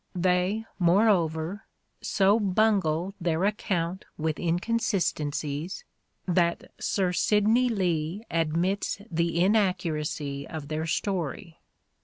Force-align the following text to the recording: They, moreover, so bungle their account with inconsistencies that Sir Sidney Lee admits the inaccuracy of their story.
They, 0.15 0.65
moreover, 0.79 1.67
so 2.01 2.39
bungle 2.39 3.13
their 3.21 3.45
account 3.45 4.05
with 4.17 4.39
inconsistencies 4.39 5.83
that 6.25 6.71
Sir 6.79 7.13
Sidney 7.13 7.69
Lee 7.69 8.25
admits 8.31 8.97
the 9.11 9.39
inaccuracy 9.39 10.47
of 10.47 10.69
their 10.69 10.87
story. 10.87 11.59